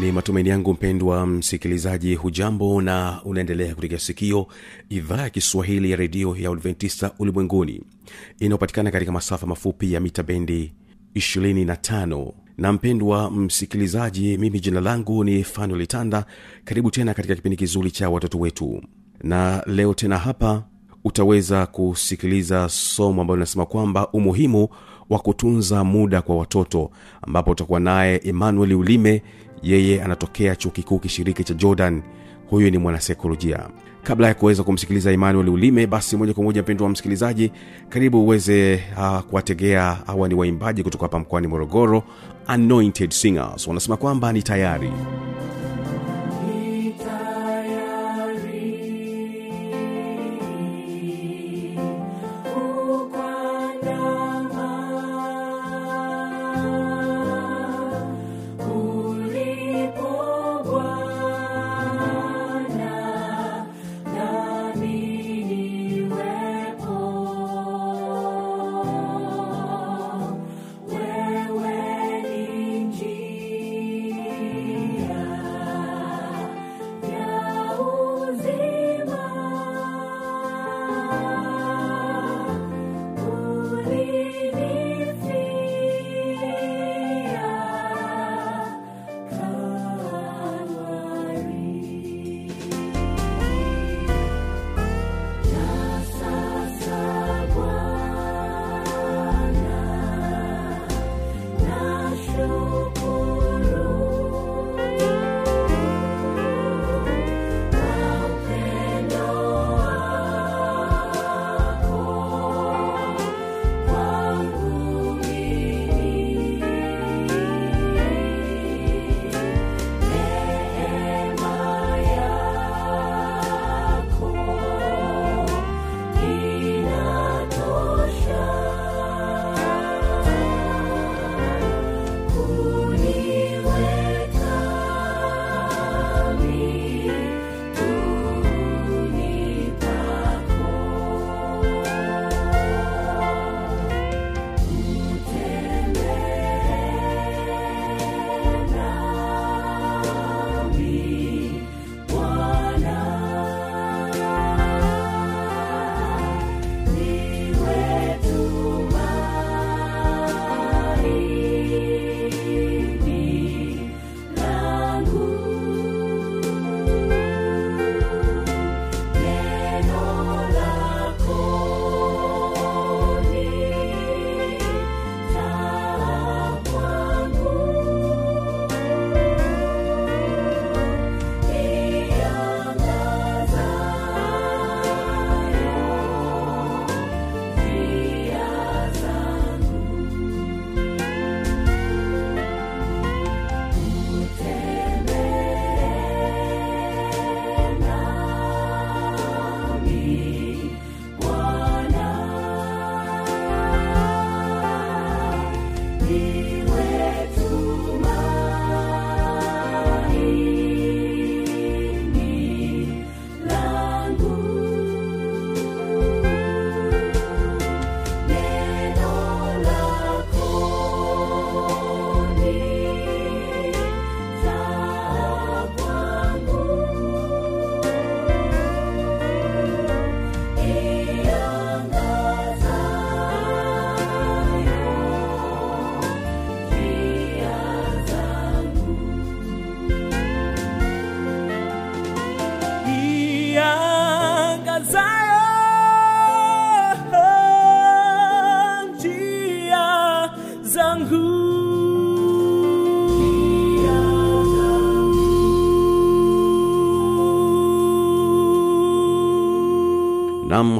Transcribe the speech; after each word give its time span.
ni 0.00 0.12
matumaini 0.12 0.48
yangu 0.48 0.72
mpendwa 0.72 1.26
msikilizaji 1.26 2.14
hujambo 2.14 2.82
na 2.82 3.20
unaendelea 3.24 3.74
kutikia 3.74 3.98
sikio 3.98 4.46
idhaa 4.88 5.22
ya 5.22 5.30
kiswahili 5.30 5.90
ya 5.90 5.96
redio 5.96 6.36
ya 6.36 6.50
adventista 6.50 7.10
ulimwenguni 7.18 7.82
inayopatikana 8.38 8.90
katika 8.90 9.12
masafa 9.12 9.46
mafupi 9.46 9.92
ya 9.92 10.00
mita 10.00 10.22
bendi 10.22 10.72
25 11.14 12.32
na 12.58 12.72
mpendwa 12.72 13.30
msikilizaji 13.30 14.38
mimi 14.38 14.60
jina 14.60 14.80
langu 14.80 15.24
ni 15.24 15.44
fanuel 15.44 15.86
karibu 16.64 16.90
tena 16.90 17.14
katika 17.14 17.34
kipindi 17.34 17.56
kizuri 17.56 17.90
cha 17.90 18.10
watoto 18.10 18.38
wetu. 18.38 18.82
Na 19.22 19.62
leo 19.66 19.94
tena 19.94 20.18
hapa 20.18 20.64
utaweza 21.04 21.66
kusikiliza 21.66 22.68
somo 22.68 23.20
ambalo 23.20 23.36
linasema 23.36 23.66
kwamba 23.66 24.08
umuhimu 24.12 24.68
wa 25.10 25.18
kutunza 25.18 25.84
muda 25.84 26.22
kwa 26.22 26.36
watoto 26.36 26.90
ambapo 27.22 27.50
utakuwa 27.50 27.80
naye 27.80 28.20
emmanuel 28.24 28.72
ulime 28.72 29.22
yeye 29.64 30.02
anatokea 30.02 30.56
chuo 30.56 30.70
kikuu 30.70 30.98
kishiriki 30.98 31.44
cha 31.44 31.54
jordan. 31.54 32.02
Huyu 32.50 32.70
ni 32.70 32.78
mwanasaikolojia 32.78 33.68
kabla 34.02 34.26
ya 34.28 34.34
kuweza 34.34 34.62
kumsikiliza 34.62 35.12
emmanuel 35.12 35.48
ulime 35.48 35.86
basi 35.86 36.16
moja 36.16 36.34
kwa 36.34 36.44
moja 36.44 36.62
mpendo 36.62 36.84
wa 36.84 36.90
msikilizaji 36.90 37.52
karibu 37.88 38.24
uweze 38.24 38.82
uh, 38.98 39.18
kuwategea 39.20 39.98
hawa 40.06 40.28
ni 40.28 40.34
waimbaji 40.34 40.82
kutoka 40.82 41.04
hapa 41.04 41.18
mkoani 41.18 41.46
morogoro 41.46 42.02
anointed 42.46 43.10
singers. 43.10 43.66
Wanasema 43.66 43.96
kwamba 43.96 44.32
ni 44.32 44.42
tayari 44.42 44.90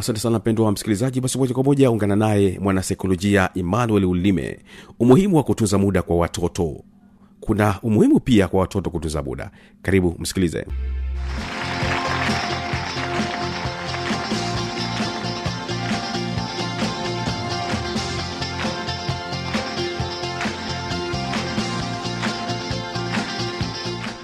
asante 0.04 0.20
sana 0.20 0.38
mpendwa 0.38 0.66
wa 0.66 0.72
msikilizaji 0.72 1.20
basi 1.20 1.38
moja 1.38 1.54
kwa 1.54 1.64
moja 1.64 1.90
ungana 1.90 2.16
naye 2.16 2.58
mwanasaikolojia 2.62 3.50
emmanuel 3.54 4.04
ulime. 4.04 4.58
Umuhimu 5.00 5.36
wa 5.36 5.42
kutunza 5.42 5.78
muda 5.78 6.02
kwa 6.02 6.16
watoto. 6.16 6.84
Kuna 7.40 7.80
umuhimu 7.82 8.20
pia 8.20 8.48
kwa 8.48 8.60
watoto 8.60 8.90
kutunza 8.90 9.22
muda. 9.22 9.50
Karibu 9.82 10.16
msikilize. 10.18 10.66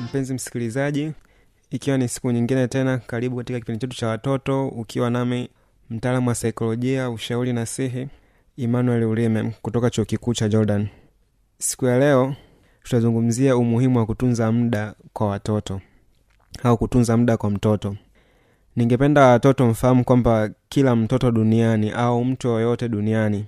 Mpenzi 0.05 0.35
msikilizaji 0.35 1.13
ikiwa 1.71 1.99
ni 1.99 2.09
siku 2.09 2.31
nyingine 2.33 2.69
tena 2.69 2.99
karibu 2.99 3.37
katika 3.37 3.59
kipindi 3.61 3.81
chetu 3.81 3.97
cha 3.97 4.07
watoto 4.09 4.69
ukiwa 4.69 5.11
nami 5.11 5.49
mtaalamu 5.91 6.29
wa 6.29 6.35
saikolojia 6.35 7.11
ushauri 7.11 7.53
na 7.53 7.67
sihi 7.67 8.09
emmanuel 8.59 9.05
ulime 9.05 9.53
kutoka 9.63 9.91
chuo 9.91 10.05
kikuu 10.05 10.35
cha 10.35 10.49
jordan. 10.49 10.89
Siku 11.59 11.87
ya 11.87 11.99
leo 11.99 12.35
tutazungumzia 12.83 13.57
umuhimu 13.57 13.99
wa 13.99 14.07
kutunza 14.07 14.53
muda 14.53 14.95
kwa 15.13 15.27
watoto 15.27 15.81
au 16.63 16.77
kutunza 16.79 17.17
muda 17.17 17.37
kwa 17.37 17.51
mtoto. 17.51 17.97
Ningependa 18.77 19.27
watoto 19.27 19.67
mfahamu 19.67 20.05
kwamba 20.05 20.51
kila 20.69 20.97
mtoto 20.97 21.31
duniani 21.31 21.91
au 21.91 22.25
mtu 22.25 22.49
yoyote 22.49 22.89
duniani 22.89 23.47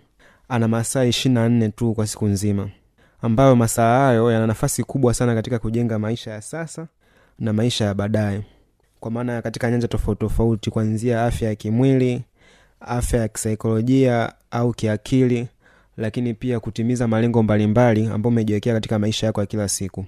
ana 0.48 0.68
masaa 0.68 1.04
ishiri 1.04 1.34
na 1.34 1.48
nne 1.48 1.68
tu 1.68 1.94
kwa 1.94 2.06
siku 2.06 2.26
nzima 2.26 2.70
ambayo 3.22 3.56
masaa 3.56 3.98
hayo 3.98 4.32
yana 4.32 4.46
nafasi 4.46 4.84
kubwa 4.84 5.14
sana 5.14 5.34
katika 5.34 5.58
kujenga 5.58 5.98
maisha 5.98 6.30
ya 6.30 6.40
sasa 6.42 6.86
na 7.38 7.52
maisha 7.52 7.84
ya 7.84 7.94
baadaye. 7.94 8.42
Kwa 9.00 9.10
maana 9.10 9.42
katika 9.42 9.70
nyanja 9.70 9.88
tofauti 9.88 10.20
tofauti 10.20 10.70
kuanzia 10.70 11.24
afya 11.24 11.48
ya 11.48 11.54
kimwili 11.54 12.24
afya 12.88 13.20
ya 13.20 13.28
kisaikolojia 13.28 14.32
au 14.50 14.72
kiakili 14.72 15.48
lakini 15.96 16.34
pia 16.34 16.60
kutimiza 16.60 17.08
malengo 17.08 17.42
mbalimbali 17.42 18.06
ambayo 18.06 18.28
umejiwekea 18.32 18.74
katika 18.74 18.98
maisha 18.98 19.26
yako 19.26 19.40
ya 19.40 19.46
kila 19.46 19.68
siku. 19.68 20.06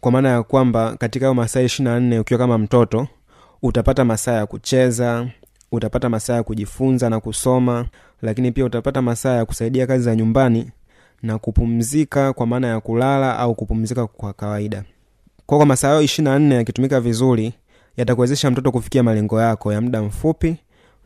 Kwa 0.00 0.12
maana 0.12 0.28
ya 0.28 0.42
kwamba 0.42 0.96
katika 0.96 1.26
hayo 1.26 1.34
masaa 1.34 1.60
ishirina 1.60 1.94
na 1.94 2.00
nne 2.00 2.18
ukiwa 2.18 2.38
kama 2.38 2.58
mtoto 2.58 3.08
utapata 3.62 4.04
masaa 4.04 4.32
ya 4.32 4.46
kucheza 4.46 5.28
utapata 5.72 6.08
masaa 6.08 6.34
ya 6.34 6.42
kujifunza 6.42 7.10
na 7.10 7.20
kusoma 7.20 7.86
lakini 8.22 8.52
pia 8.52 8.64
utapata 8.64 9.02
masaa 9.02 9.36
ya 9.36 9.44
kusaidia 9.44 9.86
kazi 9.86 10.04
za 10.04 10.16
nyumbani 10.16 10.70
na 11.22 11.38
kupumzika 11.38 12.32
kwa 12.32 12.46
maana 12.46 12.66
ya 12.68 12.80
kulala 12.80 13.38
au 13.38 13.54
kupumzika 13.54 14.06
kwa 14.06 14.32
kawaida. 14.32 14.84
Kwa 15.46 15.56
kwa 15.58 15.66
masaa 15.66 15.88
hayo 15.88 16.02
ishirina 16.02 16.30
na 16.30 16.38
nne 16.38 16.54
yakitumika 16.54 17.00
vizuri 17.00 17.52
yatakuwezesha 17.96 18.50
mtoto 18.50 18.72
kufikia 18.72 19.02
malengo 19.02 19.40
yako 19.40 19.72
ya 19.72 19.80
muda 19.80 20.02
mfupi 20.02 20.56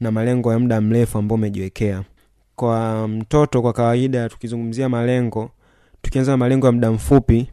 na 0.00 0.10
malengo 0.10 0.52
ya 0.52 0.58
muda 0.58 0.80
mrefu 0.80 1.18
ambao 1.18 1.34
umejiwekea. 1.34 2.02
Kwa 2.56 3.08
mtoto 3.08 3.62
kwa 3.62 3.72
kawaida 3.72 4.28
tukizungumzia 4.28 4.88
malengo 4.88 5.50
tukianza 6.02 6.30
na 6.32 6.36
malengo 6.36 6.66
ya 6.66 6.72
muda 6.72 6.92
mfupi 6.92 7.46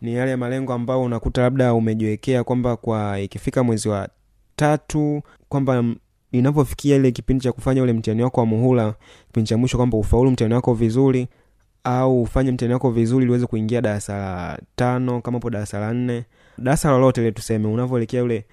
ni 0.00 0.14
yale 0.14 0.36
malengo 0.36 0.72
ambayo 0.72 1.02
unakuta 1.02 1.42
labda 1.42 1.74
umejiwekea 1.74 2.44
kwamba 2.44 2.76
kwa 2.76 3.20
ikifika 3.20 3.62
mwezi 3.64 3.88
wa 3.88 4.08
tatu 4.56 5.22
kwamba 5.48 5.84
inapofikia 6.32 6.96
ile 6.96 7.10
kipindi 7.12 7.42
cha 7.44 7.52
kufanya 7.52 7.82
ule 7.82 7.92
mtihani 7.92 8.22
wako 8.22 8.40
wa 8.40 8.46
muhula 8.46 8.94
kipindi 9.26 9.48
cha 9.48 9.56
mwisho 9.58 9.76
kwamba 9.76 9.98
ufaulu 9.98 10.30
mtihani 10.30 10.54
wako 10.54 10.74
vizuri 10.74 11.28
au 11.84 12.22
ufanye 12.22 12.52
mtihani 12.52 12.74
wako 12.74 12.90
vizuri 12.90 13.26
ili 13.34 13.46
kuingia 13.46 13.80
darasa 13.80 14.18
la 14.18 14.58
tano 14.76 15.20
kama 15.20 15.40
po 15.40 15.50
darasa 15.50 15.78
la 15.80 15.92
nne 15.92 16.24
darasa 16.58 16.90
lolote 16.90 17.20
ile 17.20 17.32
tuseme 17.32 17.68
unavyoelekea 17.68 18.22
ule 18.24 18.44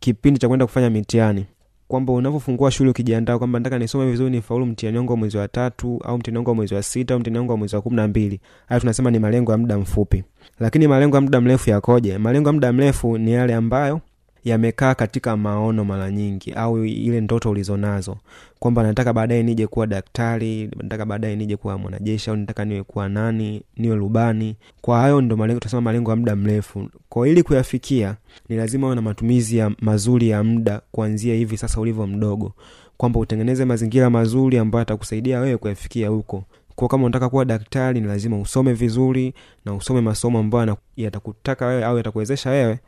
kipindi 0.00 0.40
cha 0.40 0.48
kwenda 0.48 0.66
kufanya 0.66 0.90
mitihani 0.90 1.46
kwamba 1.88 2.12
unavyofungua 2.12 2.70
shule 2.70 2.90
ukijiandaa 2.90 3.38
kwamba 3.38 3.58
nataka 3.58 3.78
nisome 3.78 4.10
vizuri 4.10 4.30
nifaulu 4.30 4.66
mtihani 4.66 4.98
wangu 4.98 5.12
wa 5.12 5.18
mwezi 5.18 5.36
wa 5.36 5.48
tatu 5.48 6.00
au 6.04 6.18
mtihani 6.18 6.36
wangu 6.38 6.50
wa 6.50 6.56
mwezi 6.56 6.74
wa 6.74 6.82
sita 6.82 7.14
au 7.14 7.20
mtihani 7.20 7.38
wangu 7.38 7.52
wa 7.52 7.58
mwezi 7.58 7.76
wa 7.76 7.82
kumi 7.82 7.96
na 7.96 8.08
mbili. 8.08 8.40
Haya 8.66 8.80
tunasema 8.80 9.10
ni 9.10 9.18
malengo 9.18 9.52
ya 9.52 9.58
muda 9.58 9.78
mfupi. 9.78 10.24
Lakini 10.60 10.88
malengo 10.88 11.16
ya 11.16 11.20
muda 11.20 11.40
mrefu 11.40 11.70
yakoje? 11.70 12.18
Malengo 12.18 12.48
ya 12.48 12.52
muda 12.52 12.72
mrefu 12.72 13.18
ni 13.18 13.32
yale 13.32 13.54
ambayo 13.54 14.00
yamekaa 14.46 14.94
katika 14.94 15.36
maono 15.36 15.84
mara 15.84 16.10
nyingi 16.10 16.52
au 16.52 16.84
ile 16.84 17.20
ndoto 17.20 17.50
ulizonazo. 17.50 18.16
Kwamba 18.58 18.82
nataka 18.82 19.12
baadaye 19.12 19.42
nije 19.42 19.66
kuwa 19.66 19.86
daktari 19.86 20.70
nataka 20.76 21.06
baadaye 21.06 21.36
nije 21.36 21.56
kuwa 21.56 21.78
mwanajeshi 21.78 22.30
au 22.30 22.36
nataka 22.36 22.64
niwe 22.64 22.82
kuwa 22.82 23.08
nani 23.08 23.62
niwe 23.76 23.96
rubani. 23.96 24.56
Kwa 24.80 24.98
hayo 25.00 25.20
ndo 25.20 25.36
malengo 25.36 25.60
tunasema 25.60 25.80
malengo 25.82 26.10
ya 26.10 26.16
muda 26.16 26.36
mrefu. 26.36 26.88
Kwa 27.08 27.28
ili 27.28 27.42
kuyafikia 27.42 28.16
ni 28.48 28.56
lazima 28.56 28.86
uwe 28.86 28.96
na 28.96 29.02
matumizi 29.02 29.56
ya 29.56 29.70
mazuri 29.80 30.28
ya 30.28 30.44
muda 30.44 30.80
kuanzia 30.92 31.34
hivi 31.34 31.56
sasa 31.56 31.80
ulivyo 31.80 32.06
mdogo. 32.06 32.52
Kwamba 32.96 33.20
utengeneze 33.20 33.64
mazingira 33.64 34.10
mazuri 34.10 34.58
ambayo 34.58 34.82
atakusaidia 34.82 35.40
wewe 35.40 35.56
kuyafikia 35.56 36.08
huko 36.08 36.44
kwa 36.76 36.88
kama 36.88 37.04
unataka 37.04 37.28
kuwa 37.28 37.44
daktari 37.44 38.00
ni 38.00 38.06
lazima 38.06 38.38
usome 38.40 38.72
vizuri 38.72 39.34
na 39.64 39.74
usome 39.74 40.00
masomo 40.00 40.38
ambayo 40.38 40.76
yatakutaka 40.96 41.66
wewe 41.66 41.84
au 41.84 41.96
yatakuwezesha 41.96 42.50
wewe 42.50 42.78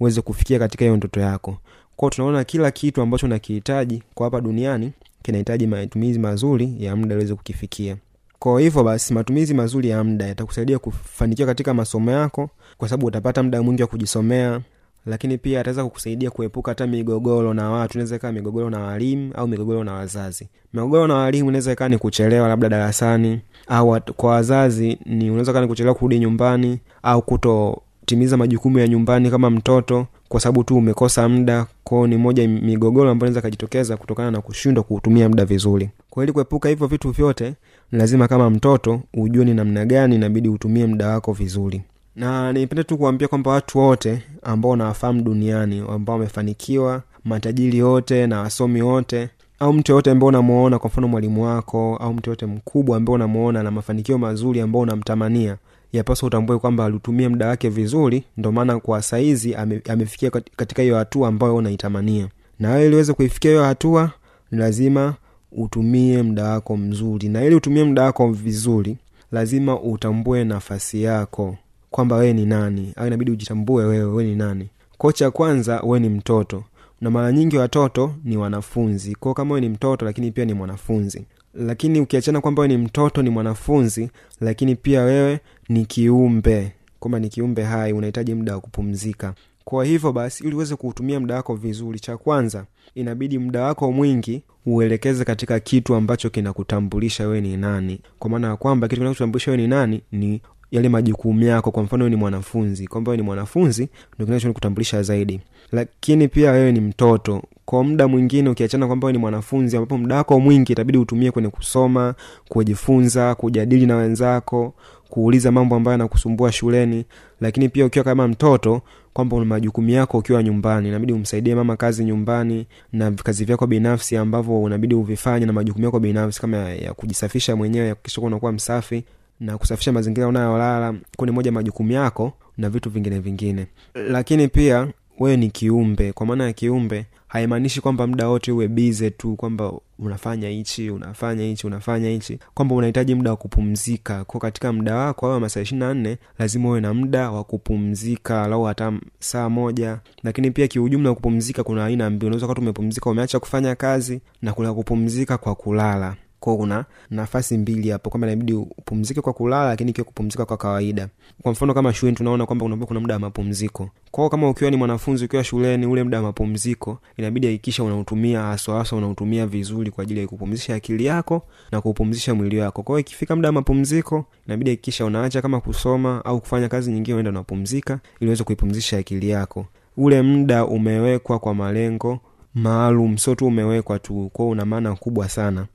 uweze 0.00 0.20
kufikia 0.20 0.58
katika 0.58 0.84
hiyo 0.84 0.96
ndoto 0.96 1.20
yako. 1.20 1.58
Kwao 1.96 2.10
tunaona 2.10 2.44
kila 2.44 2.70
kitu 2.70 3.02
ambacho 3.02 3.28
nakihitaji 3.28 4.02
kwa 4.14 4.26
hapa 4.26 4.40
duniani 4.40 4.92
kinahitaji 5.22 5.66
matumizi 5.66 6.18
mazuri 6.18 6.74
ya 6.78 6.96
muda 6.96 7.14
uweze 7.14 7.34
kukifikia. 7.34 7.96
Kwa 8.38 8.60
hivyo 8.60 8.84
basi 8.84 9.14
matumizi 9.14 9.54
mazuri 9.54 9.88
ya 9.88 10.04
muda 10.04 10.26
yatakusaidia 10.26 10.78
kufanikiwa 10.78 11.46
katika 11.46 11.74
masomo 11.74 12.10
yako 12.10 12.50
kwa 12.78 12.88
sababu 12.88 13.06
utapata 13.06 13.42
muda 13.42 13.62
mwingi 13.62 13.82
wa 13.82 13.88
kujisomea 13.88 14.60
lakini 15.08 15.38
pia 15.38 15.60
ataweza 15.60 15.84
kukusaidia 15.84 16.30
kuepuka 16.30 16.70
hata 16.70 16.86
migogoro 16.86 17.54
na 17.54 17.70
watu. 17.70 17.94
Inaweza 17.94 18.16
ikawa 18.16 18.32
migogoro 18.32 18.70
na 18.70 18.78
walimu 18.80 19.32
au 19.34 19.48
migogoro 19.48 19.84
na 19.84 19.92
wazazi. 19.92 20.48
Migogoro 20.74 21.06
na 21.06 21.14
walimu 21.14 21.48
inaweza 21.48 21.72
ikawa 21.72 21.88
ni 21.90 21.98
kuchelewa 21.98 22.48
labda 22.48 22.68
darasani 22.68 23.40
au 23.68 24.00
kwa 24.16 24.30
wazazi 24.30 24.98
ni 25.06 25.30
unaweza 25.30 25.52
kaa 25.52 25.60
ni 25.60 25.66
kuchelewa 25.66 25.94
kurudi 25.94 26.18
nyumbani 26.18 26.78
au 27.02 27.22
kutotimiza 27.22 28.36
majukumu 28.36 28.78
ya 28.78 28.88
nyumbani 28.88 29.30
kama 29.30 29.50
mtoto 29.50 30.06
kwa 30.28 30.40
sababu 30.40 30.64
tu 30.64 30.76
umekosa 30.76 31.28
muda. 31.28 31.66
Kwao 31.84 32.06
ni 32.06 32.16
moja 32.16 32.48
migogoro 32.48 33.10
ambayo 33.10 33.28
inaweza 33.28 33.42
kajitokeza 33.42 33.96
kutokana 33.96 34.30
na 34.30 34.40
kushindwa 34.40 34.84
kuutumia 34.84 35.28
muda 35.28 35.44
vizuri. 35.44 35.90
Kwa 36.10 36.22
ili 36.24 36.32
kuepuka 36.32 36.68
hivyo 36.68 36.86
vitu 36.86 37.10
vyote 37.10 37.54
lazima 37.92 38.28
kama 38.28 38.50
mtoto 38.50 39.00
ujue 39.14 39.44
ni 39.44 39.54
namna 39.54 39.84
gani 39.84 40.14
inabidi 40.14 40.48
utumie 40.48 40.86
muda 40.86 41.08
wako 41.08 41.32
vizuri 41.32 41.82
na 42.18 42.52
nipende 42.52 42.84
tu 42.84 42.98
kuambia 42.98 43.28
kwamba 43.28 43.50
watu 43.50 43.78
wote 43.78 44.22
ambao 44.42 44.70
unawafahamu 44.70 45.22
duniani 45.22 45.84
ambao 45.90 46.16
wamefanikiwa 46.16 47.02
matajiri 47.24 47.82
wote 47.82 48.26
na 48.26 48.40
wasomi 48.40 48.82
wote 48.82 49.28
au 49.58 49.72
mtu 49.72 49.92
yoyote 49.92 50.10
ambao 50.10 50.28
unamuona 50.28 50.78
kwa 50.78 50.90
mfano 50.90 51.08
mwalimu 51.08 51.44
wako 51.44 51.96
au 51.96 52.14
mtu 52.14 52.30
yoyote 52.30 52.46
mkubwa 52.46 52.96
ambao 52.96 53.14
unamuona 53.14 53.62
na 53.62 53.70
mafanikio 53.70 54.18
mazuri 54.18 54.60
ambao 54.60 54.82
unamtamania 54.82 55.56
yapaswa 55.92 56.26
utambue 56.26 56.58
kwamba 56.58 56.84
alitumia 56.84 57.30
muda 57.30 57.46
wake 57.48 57.68
vizuri 57.68 58.24
ndo 58.36 58.52
maana 58.52 58.80
kwa 58.80 59.02
saizi 59.02 59.54
ame, 59.54 59.82
amefikia 59.88 60.30
katika 60.30 60.82
hiyo 60.82 60.96
hatua 60.96 61.28
ambayo 61.28 61.56
unaitamania. 61.56 62.28
Na 62.58 62.70
wewe 62.70 62.86
iliweze 62.86 63.12
kuifikia 63.12 63.50
hiyo 63.50 63.64
hatua 63.64 64.10
ni 64.50 64.58
lazima 64.58 65.14
utumie 65.52 66.22
muda 66.22 66.44
wako 66.44 66.76
mzuri. 66.76 67.28
Na 67.28 67.44
ili 67.44 67.54
utumie 67.54 67.84
muda 67.84 68.02
wako 68.02 68.28
vizuri 68.32 68.96
lazima 69.32 69.80
utambue 69.80 70.44
nafasi 70.44 71.02
yako 71.02 71.56
kwamba 71.90 72.16
wewe 72.16 72.32
ni 72.32 72.46
nani. 72.46 72.92
Au 72.96 73.06
inabidi 73.06 73.30
ujitambue 73.30 73.84
wewe 73.84 74.04
wewe 74.04 74.24
ni 74.24 74.34
nani. 74.34 74.68
Ko 74.98 75.12
cha 75.12 75.30
kwanza 75.30 75.80
wewe 75.80 76.00
ni 76.00 76.08
mtoto. 76.08 76.64
Na 77.00 77.10
mara 77.10 77.32
nyingi 77.32 77.56
watoto 77.56 78.14
ni 78.24 78.36
wanafunzi. 78.36 79.14
Kwao 79.14 79.34
kama 79.34 79.54
wewe 79.54 79.60
ni 79.60 79.74
mtoto 79.74 80.04
lakini 80.04 80.30
pia 80.32 80.44
ni 80.44 80.54
mwanafunzi. 80.54 81.24
Lakini 81.54 82.00
ukiachana 82.00 82.40
kwamba 82.40 82.62
wewe 82.62 82.76
ni 82.76 82.84
mtoto 82.84 83.22
ni 83.22 83.30
mwanafunzi 83.30 84.10
lakini 84.40 84.76
pia 84.76 85.02
wewe 85.02 85.40
ni 85.68 85.86
kiumbe. 85.86 86.72
Kwamba 87.00 87.18
ni 87.18 87.28
kiumbe 87.28 87.62
hai 87.62 87.92
unahitaji 87.92 88.34
muda 88.34 88.54
wa 88.54 88.60
kupumzika. 88.60 89.34
Kwa 89.64 89.84
hivyo 89.84 90.12
basi 90.12 90.44
ili 90.44 90.54
uweze 90.56 90.76
kuutumia 90.76 91.20
muda 91.20 91.34
wako 91.34 91.54
vizuri 91.54 92.00
cha 92.00 92.16
kwanza 92.16 92.64
inabidi 92.94 93.38
muda 93.38 93.62
wako 93.62 93.92
mwingi 93.92 94.42
uelekeze 94.66 95.24
katika 95.24 95.60
kitu 95.60 95.94
ambacho 95.94 96.30
kinakutambulisha 96.30 97.24
wewe 97.26 97.40
ni 97.40 97.56
nani. 97.56 98.00
Kwa 98.18 98.30
maana 98.30 98.46
ya 98.48 98.56
kwamba 98.56 98.88
kitu 98.88 99.00
kinachotambulisha 99.00 99.50
wewe 99.50 99.62
ni 99.62 99.68
nani 99.68 100.02
ni 100.12 100.40
yale 100.70 100.88
majukumu 100.88 101.42
yako. 101.44 101.70
Kwa 101.70 101.82
mfano 101.82 102.08
ni 102.08 102.16
mwanafunzi 102.16 102.86
kwamba 102.86 103.16
ni 103.16 103.22
mwanafunzi 103.22 103.88
ndo 104.18 105.02
zaidi. 105.02 105.40
Lakini 105.72 106.28
pia 106.28 106.50
wewe 106.50 106.72
ni 106.72 106.80
mtoto. 106.80 107.42
Kwa 107.64 107.84
muda 107.84 108.08
mwingine 108.08 108.48
ukiachana 108.48 108.86
kwamba 108.86 109.12
ni 109.12 109.18
mwanafunzi 109.18 109.76
ambapo 109.76 109.98
muda 109.98 110.16
wako 110.16 110.40
mwingi 110.40 110.72
itabidi 110.72 110.98
utumie 110.98 111.30
kwenye 111.30 111.48
kusoma 111.48 112.14
kujifunza 112.48 113.34
kujadili 113.34 113.86
na 113.86 113.96
wenzako 113.96 114.74
kuuliza 115.08 115.52
mambo 115.52 115.76
ambayo 115.76 115.92
yanakusumbua 115.92 116.52
shuleni. 116.52 117.04
Lakini 117.40 117.68
pia 117.68 117.86
ukiwa 117.86 118.04
kama 118.04 118.28
mtoto 118.28 118.82
kwamba 119.12 119.44
majukumu 119.44 119.90
yako 119.90 120.18
ukiwa 120.18 120.42
nyumbani 120.42 120.88
inabidi 120.88 121.12
umsaidie 121.12 121.54
mama 121.54 121.76
kazi 121.76 122.04
nyumbani 122.04 122.66
na 122.92 123.10
kazi 123.10 123.44
vyako 123.44 123.66
binafsi 123.66 124.16
ambavyo 124.16 124.62
unabidi 124.62 124.94
uvifanye 124.94 125.46
na 125.46 125.52
majukumu 125.52 125.84
yako 125.84 126.00
binafsi 126.00 126.40
kama 126.40 126.56
ya, 126.56 126.74
ya 126.74 126.94
kujisafisha 126.94 127.56
mwenyewe 127.56 127.86
ya 127.86 127.94
kuhakikisha 127.94 128.20
unakuwa 128.20 128.52
msafi 128.52 129.04
na 129.40 129.58
kusafisha 129.58 129.92
mazingira 129.92 130.28
unayolala 130.28 130.94
ni 131.24 131.30
moja 131.30 131.52
majukumu 131.52 131.92
yako 131.92 132.32
na 132.56 132.70
vitu 132.70 132.90
vingine 132.90 133.18
vingine. 133.18 133.66
Lakini 133.94 134.48
pia 134.48 134.88
wewe 135.18 135.36
ni 135.36 135.50
kiumbe. 135.50 136.12
Kwa 136.12 136.26
maana 136.26 136.44
ya 136.44 136.52
kiumbe 136.52 137.06
haimaanishi 137.28 137.80
kwamba 137.80 138.06
muda 138.06 138.28
wote 138.28 138.52
uwe 138.52 138.68
bize 138.68 139.10
tu 139.10 139.36
kwamba 139.36 139.72
unafanya 139.98 140.48
hichi 140.48 140.90
unafanya 140.90 141.44
hichi 141.44 141.66
unafanya 141.66 142.08
hichi. 142.08 142.38
Kwamba 142.54 142.74
unahitaji 142.74 143.14
muda 143.14 143.30
wa 143.30 143.36
kupumzika. 143.36 144.24
Ko 144.24 144.38
katika 144.38 144.72
muda 144.72 144.94
wako 144.94 145.32
au 145.32 145.40
masaa 145.40 145.60
ishiri 145.60 145.78
na 145.80 145.94
nne 145.94 146.18
lazima 146.38 146.68
uwe 146.68 146.80
na 146.80 146.94
muda 146.94 147.30
wa 147.30 147.44
kupumzika 147.44 148.46
lau 148.48 148.64
hata 148.64 148.92
saa 149.18 149.48
moja. 149.48 149.98
Lakini 150.22 150.50
pia 150.50 150.68
kiujumla 150.68 151.14
kupumzika 151.14 151.64
kuna 151.64 151.84
aina 151.84 152.10
mbili. 152.10 152.26
Unaweza 152.26 152.46
kati 152.46 152.60
umepumzika 152.60 153.10
umeacha 153.10 153.40
kufanya 153.40 153.74
kazi 153.74 154.20
na 154.42 154.52
kuna 154.52 154.74
kupumzika 154.74 155.38
kwa 155.38 155.54
kulala 155.54 156.16
kwao 156.40 156.56
kuna 156.56 156.84
nafasi 157.10 157.58
mbili 157.58 157.90
hapo 157.90 158.10
kwamba 158.10 158.26
inabidi 158.26 158.52
upumzike 158.52 159.20
kwa 159.20 159.32
kulala 159.32 159.68
lakini 159.68 159.90
ikiwa 159.90 160.04
kupumzika 160.04 160.44
kwa 160.44 160.56
kawaida. 160.56 161.08
Kwa 161.42 161.52
mfano 161.52 161.74
kama 161.74 161.92
shuleni 161.92 162.16
tunaona 162.16 162.46
kwamba 162.46 162.64
kuna, 162.64 162.86
kuna 162.86 163.00
muda 163.00 163.14
wa 163.14 163.20
mapumziko. 163.20 163.90
Kwao 164.10 164.28
kama 164.28 164.50
ukiwa 164.50 164.70
ni 164.70 164.76
mwanafunzi 164.76 165.24
ukiwa 165.24 165.44
shuleni 165.44 165.86
ule 165.86 166.02
muda 166.04 166.16
wa 166.16 166.22
mapumziko 166.22 166.98
inabidi 167.16 167.46
hakikisha 167.46 167.84
unautumia 167.84 168.40
haswa 168.42 168.86
unautumia 168.92 169.46
vizuri 169.46 169.90
kwa 169.90 170.02
ajili 170.02 170.20
ya 170.20 170.26
kupumzisha 170.26 170.74
akili 170.74 171.04
yako 171.04 171.42
na 171.72 171.80
kuupumzisha 171.80 172.34
mwili 172.34 172.58
wako. 172.58 172.82
Kwao 172.82 172.98
ikifika 172.98 173.36
muda 173.36 173.48
wa 173.48 173.52
mapumziko 173.52 174.24
inabidi 174.46 174.70
hakikisha 174.70 175.04
unaacha 175.04 175.42
kama 175.42 175.60
kusoma 175.60 176.24
au 176.24 176.40
kufanya 176.40 176.68
kazi 176.68 176.92
nyingine 176.92 177.14
unaenda 177.14 177.30
unapumzika 177.30 178.00
ili 178.20 178.28
uweze 178.28 178.44
kuipumzisha 178.44 178.98
akili 178.98 179.28
yako. 179.28 179.66
Ule 179.96 180.22
muda 180.22 180.64
umewekwa 180.66 181.38
kwa 181.38 181.54
malengo 181.54 182.20
maalum 182.54 183.18
sio 183.18 183.34
tu 183.34 183.46
umewekwa 183.46 183.98
tu 183.98 184.30
kwao 184.32 184.48
una 184.48 184.64
maana 184.64 184.94
kubwa 184.96 185.28
sana 185.28 185.66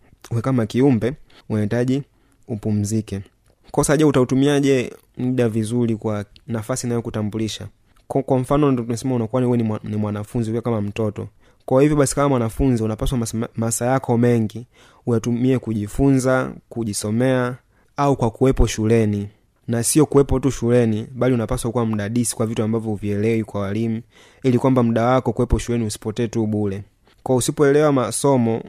kama 0.41 0.65
kiumbe 0.65 1.13
unahitaji 1.49 2.03
upumzike. 2.47 3.21
Kosa 3.71 3.97
je 3.97 4.03
utautumiaje 4.05 4.93
muda 5.17 5.49
vizuri 5.49 5.95
kwa 5.95 6.25
nafasi 6.47 6.87
inayokutambulisha? 6.87 7.67
Kwa, 8.07 8.39
mfano 8.39 8.71
tunasema 8.75 9.15
unakuwa 9.15 9.41
ni, 9.41 9.57
ni, 9.63 9.77
ni 9.83 9.95
mwanafunzi 9.95 10.49
ukiwa 10.49 10.61
kama 10.61 10.81
mtoto. 10.81 11.27
Kwa 11.65 11.81
hivyo 11.81 11.97
basi 11.97 12.15
kama 12.15 12.29
mwanafunzi 12.29 12.83
unapaswa 12.83 13.17
masa, 13.17 13.47
masa 13.55 13.85
yako 13.85 14.17
mengi 14.17 14.67
uyatumie 15.05 15.59
kujifunza 15.59 16.53
kujisomea 16.69 17.55
au 17.97 18.15
kwa 18.15 18.31
kuwepo 18.31 18.67
shuleni. 18.67 19.29
Na 19.67 19.83
sio 19.83 20.05
kuwepo 20.05 20.39
tu 20.39 20.51
shuleni 20.51 21.07
bali 21.15 21.33
unapaswa 21.33 21.71
kuwa 21.71 21.85
mdadisi 21.85 22.35
kwa 22.35 22.45
vitu 22.45 22.63
ambavyo 22.63 22.91
uvielewi 22.91 23.43
kwa 23.43 23.61
walimu 23.61 24.01
ili 24.43 24.59
kwamba 24.59 24.83
muda 24.83 25.03
wako 25.05 25.33
kuwepo 25.33 25.59
shuleni 25.59 25.85
usipotee 25.85 26.27
tu 26.27 26.47
bule 26.47 26.83
kwa 27.23 27.35
usipoelewa 27.35 27.91
masomo 27.91 28.63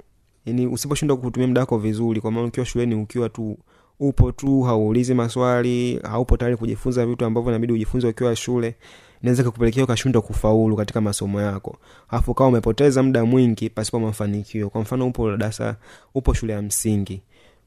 yani 0.46 0.66
usiposhindwa 0.66 1.16
kutumia 1.16 1.48
muda 1.48 1.60
wako 1.60 1.78
vizuri 1.78 2.20
kwa 2.20 2.30
maana 2.30 2.46
ukiwa 2.46 2.66
shuleni 2.66 2.94
ukiwa 2.94 3.28
tu 3.28 3.58
upo 4.00 4.32
tu 4.32 4.62
hauulizi 4.62 5.14
maswali 5.14 6.00
haupo 6.02 6.36
tayari 6.36 6.56
kujifunza 6.56 7.06
vitu 7.06 7.24
ambavyo 7.24 7.50
inabidi 7.50 7.72
ujifunze 7.72 8.06
ukiwa 8.08 8.36
shule 8.36 8.74
inaweza 9.22 9.44
kukupelekea 9.44 9.84
ukashindwa 9.84 10.22
kufaulu 10.22 10.76
katika 10.76 11.00
masomo 11.00 11.40
yako. 11.42 11.76
Alafu 12.08 12.34
kawa 12.34 12.48
umepoteza 12.48 13.02
muda 13.02 13.24
mwingi 13.24 13.70
pasipo 13.70 14.00
mafanikio. 14.00 14.70
Kwa 14.70 14.80
mfano 14.80 15.06
upo 15.06 15.30
darasa 15.36 15.76
upo 16.14 16.34
shule 16.34 16.52
ya 16.52 16.62
msingi. 16.62 17.22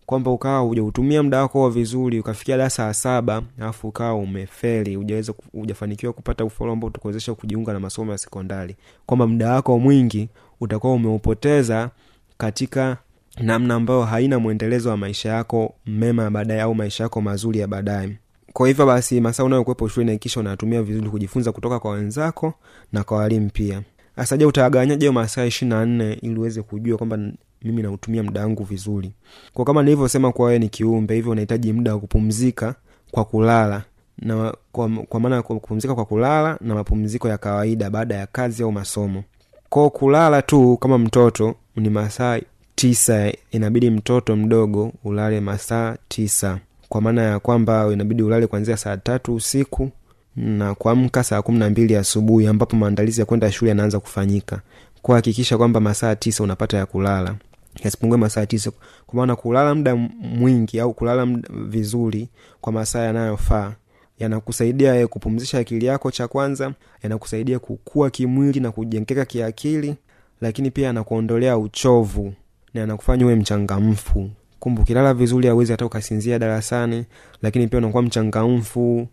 Kwamba 0.06 0.32
ukawa 0.32 0.60
hujautumia 0.60 1.24
muda 1.24 1.42
wako 1.42 1.70
vizuri 1.70 2.20
ukafikia 2.20 2.58
darasa 2.58 2.84
ya 2.84 2.94
saba 2.94 3.42
alafu 3.60 3.88
ukawa 3.88 4.16
umefeli 4.16 4.96
hujaweza 4.96 5.34
hujafanikiwa 5.52 6.14
kupata 6.14 6.46
ufaulu 6.46 6.74
ambao 6.74 6.88
utakuwezesha 6.88 7.34
kujiunga 7.34 7.74
na 7.74 7.80
masomo 7.80 8.12
ya 8.12 8.18
sekondari. 8.18 8.76
Kwamba 9.06 9.28
muda 9.28 9.54
wako 9.54 9.80
mwingi 9.80 10.30
utakuwa 10.62 10.94
umeupoteza 10.94 11.90
katika 12.38 12.98
namna 13.42 13.76
ambayo 13.76 14.02
haina 14.04 14.40
mwendelezo 14.40 14.90
wa 14.90 14.98
maisha 14.98 15.30
yako 15.30 15.76
mema 15.86 16.24
ya 16.24 16.30
baadaye 16.30 16.62
au 16.62 16.76
maisha 16.76 17.04
yako 17.04 17.22
mazuri 17.22 17.60
ya 17.60 17.68
baadaye. 17.68 18.18
Kwa 18.54 18.68
hivyo 18.68 18.86
basi 18.86 19.22
masaa 19.22 19.44
unayokuwepo 19.44 19.88
shuleni 19.88 20.12
hakikisha 20.12 20.40
unatumia 20.40 20.84
vizuri 20.84 21.10
kujifunza 21.10 21.52
kutoka 21.52 21.80
kwa 21.80 21.92
wenzako 21.92 22.54
na 22.94 23.04
kwa 23.04 23.18
walimu 23.18 23.50
pia. 23.54 23.82
Asaje 24.16 24.46
utagawanyaje 24.46 25.12
masaa 25.12 25.46
ishiri 25.46 25.70
na 25.70 25.86
nne 25.86 26.14
ili 26.14 26.40
uweze 26.40 26.62
kujua 26.62 26.98
kwamba 26.98 27.20
mimi 27.62 27.82
nautumia 27.82 28.24
muda 28.24 28.42
wangu 28.42 28.64
vizuri? 28.64 29.12
Kwa 29.54 29.66
kama 29.66 29.84
nilivyosema 29.84 30.32
kuwa 30.32 30.48
wewe 30.48 30.60
ni 30.60 30.70
kiumbe 30.70 31.16
hivyo 31.16 31.32
unahitaji 31.32 31.74
muda 31.74 31.94
wa 31.94 32.00
kupumzika 32.00 32.76
kwa 33.12 33.26
kulala. 33.26 33.84
Na 34.18 34.54
kwa, 34.72 34.90
kwa 34.90 35.20
maana 35.20 35.42
kupumzika 35.42 35.96
kwa 35.96 36.06
kulala 36.06 36.58
na 36.62 36.76
mapumziko 36.76 37.28
ya 37.30 37.38
kawaida 37.38 37.90
baada 37.90 38.16
ya 38.16 38.28
kazi 38.28 38.64
au 38.64 38.72
masomo. 38.72 39.24
Ko 39.70 39.90
kulala 39.90 40.42
tu 40.42 40.78
kama 40.78 40.98
mtoto 40.98 41.56
ni 41.78 41.90
masaa 41.90 42.40
tisa 42.76 43.34
inabidi 43.52 43.90
mtoto 43.90 44.36
mdogo 44.36 44.92
ulale 45.04 45.40
masaa 45.42 45.98
tisa. 46.08 46.60
Kwa 46.90 47.02
maana 47.02 47.22
ya 47.24 47.40
kwamba 47.40 47.90
inabidi 47.94 48.24
ulale 48.24 48.48
kuanzia 48.48 48.78
saa 48.78 48.98
tatu 48.98 49.36
usiku 49.36 49.90
na 50.36 50.76
kuamka 50.76 51.24
saa 51.24 51.42
kumi 51.42 51.60
na 51.60 51.70
mbili 51.70 51.96
asubuhi 51.96 52.48
ambapo 52.48 52.76
maandalizi 52.76 53.20
ya 53.20 53.26
kwenda 53.26 53.52
shule 53.52 53.70
yanaanza 53.70 54.00
kufanyika. 54.00 54.62
Kuhakikisha 55.02 55.58
kwamba 55.58 55.80
masaa 55.80 56.16
tisa 56.16 56.44
unapata 56.44 56.78
ya 56.78 56.86
kulala. 56.86 57.36
Yasipungue 57.84 58.18
masaa 58.18 58.46
tisa. 58.46 58.72
Kwa 59.08 59.16
maana 59.18 59.36
kulala 59.36 59.76
muda 59.76 59.96
mwingi 60.20 60.80
au 60.80 60.94
kulala 60.94 61.26
mda 61.26 61.50
vizuri 61.68 62.30
kwa 62.62 62.74
masaa 62.74 63.00
yanayofaa 63.04 63.74
yanakusaidia 64.20 65.08
kupumzisha 65.08 65.60
akili 65.60 65.86
yako 65.86 66.12
cha 66.12 66.28
kwanza 66.28 66.74
yanakusaidia 67.04 67.60
kukua 67.60 68.10
kimwili 68.10 68.60
na 68.60 68.72
kujengeka 68.72 69.26
kiakili 69.26 69.96
lakini 70.42 70.72
pia 70.72 70.90
anakuondolea 70.90 71.58
uchovu 71.58 72.34
na 72.74 72.84
anakufanya 72.84 73.26
uwe 73.26 73.36
mchangamfu. 73.36 74.30
Kumbe 74.60 74.82
ukilala 74.82 75.14
vizuri 75.14 75.48
awezi 75.48 75.72
hata 75.72 75.86
ukasinzia 75.86 76.40
darasani 76.40 77.06
lakini 77.42 77.68
pia 77.68 77.78
unakuwa 77.80 78.04
mchangamfu. 78.04 79.08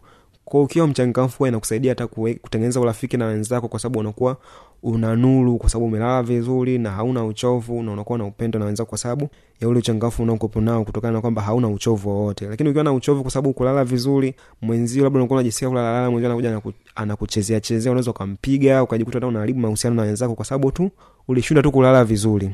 Kwa 0.45 0.63
ukiwa 0.63 0.87
mchangamfu 0.87 1.47
inakusaidia 1.47 1.91
hata 1.91 2.07
kutengeneza 2.07 2.81
urafiki 2.81 3.17
na 3.17 3.27
wenzako 3.27 3.69
kwa 3.69 3.81
sababu 3.81 3.99
unakuwa 3.99 4.37
una 4.85 5.17
nuru 5.17 5.57
kwa 5.59 5.71
sababu 5.71 5.87
umelala 5.87 6.23
vizuri 6.23 6.79
na 6.79 6.91
hauna 6.91 7.25
uchovu 7.25 7.83
na 7.83 7.93
unakuwa 7.93 8.19
na 8.19 8.25
upendo 8.25 8.59
na 8.59 8.65
wenzako 8.65 8.89
kwa 8.89 8.99
sababu 8.99 9.29
ya 9.61 9.69
ule 9.69 9.79
uchangamfu 9.79 10.23
unaokuwepo 10.23 10.61
nao 10.61 10.85
kutokana 10.85 11.13
na 11.13 11.21
kwamba 11.21 11.43
hauna 11.43 11.69
uchovu 11.69 12.09
wowote. 12.09 12.47
Lakini 12.47 12.69
ukiwa 12.69 12.85
na 12.85 12.93
uchovu 12.93 13.23
kwa 13.23 13.31
sababu 13.31 13.53
kulala 13.55 13.85
vizuri 13.85 14.35
mwenzio 14.63 15.05
labda 15.05 15.19
unakuwa 15.19 15.37
unajisikia 15.39 15.69
kulalala 15.69 16.11
mwenzio 16.11 16.31
anakuja 16.31 16.61
anakuchezea 16.95 17.61
chezea 17.61 17.93
unaweza 17.93 18.11
ukampiga 18.11 18.83
ukajikuta 18.83 19.17
hata 19.17 19.27
unaharibu 19.27 19.61
mahusiano 19.61 19.97
na 19.97 20.03
wenzako 20.03 20.35
kwa 20.35 20.45
sababu 20.45 20.73
tu 20.73 20.91
ulishinda 21.29 21.63
tu 21.63 21.73
kulala 21.73 22.05
vizuri. 22.05 22.51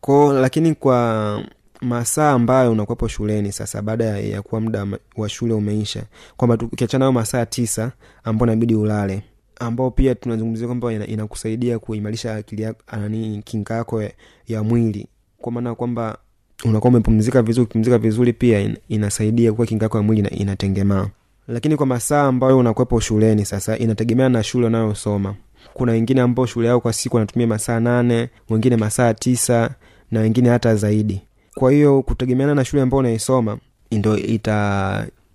Ko 0.00 0.32
lakini 0.32 0.74
kwa 0.74 1.40
masaa 1.80 2.30
ambayo 2.32 2.72
unakuwepo 2.72 3.08
shuleni 3.08 3.52
sasa 3.52 3.82
baada 3.82 4.04
ya, 4.04 4.42
kuwa 4.42 4.60
muda 4.60 4.86
wa 5.16 5.28
shule 5.28 5.54
umeisha 5.54 6.02
kwamba 6.36 6.54
ukiachana 6.72 6.98
nayo 6.98 7.12
masaa 7.12 7.46
tisa 7.46 7.92
ambao 8.24 8.46
inabidi 8.46 8.74
ulale 8.74 9.22
ambao 9.60 9.90
pia 9.90 10.14
tunazungumzia 10.14 10.66
kwamba 10.66 10.92
inakusaidia 10.92 11.78
kuimarisha 11.78 12.34
akili 12.34 12.68
nani 12.92 13.42
kinga 13.44 13.74
yako 13.74 14.02
ya, 14.48 14.62
mwili. 14.62 15.06
Kwa 15.38 15.52
maana 15.52 15.74
kwamba 15.74 16.18
unakuwa 16.64 16.88
umepumzika 16.90 17.42
vizuri 17.42 17.64
ukipumzika 17.64 17.98
vizuri 17.98 18.32
pia 18.32 18.60
in, 18.60 18.76
inasaidia 18.88 19.52
kuwa 19.52 19.66
kinga 19.66 19.84
yako 19.84 19.96
ya 19.96 20.02
mwili 20.02 20.28
inatengemaa. 20.28 21.08
Lakini 21.48 21.76
kwa 21.76 21.86
masaa 21.86 22.22
ambayo 22.22 22.58
unakuwepo 22.58 23.00
shuleni 23.00 23.44
sasa 23.44 23.78
inategemea 23.78 24.28
na 24.28 24.42
shule 24.42 24.66
unayosoma. 24.66 25.34
Kuna 25.74 25.92
wengine 25.92 26.20
ambao 26.20 26.46
shule 26.46 26.68
yao 26.68 26.80
kwa 26.80 26.92
siku 26.92 27.16
wanatumia 27.16 27.46
masaa 27.46 27.80
nane 27.80 28.28
wengine 28.50 28.76
masaa 28.76 29.14
tisa 29.14 29.70
na 30.10 30.20
wengine 30.20 30.48
hata 30.48 30.76
zaidi. 30.76 31.22
Kwa 31.54 31.72
hiyo 31.72 32.02
kutegemeana 32.02 32.54
na 32.54 32.64
shule 32.64 32.82
ambao 32.82 33.00
unaisoma 33.00 33.58
ndo 33.92 34.16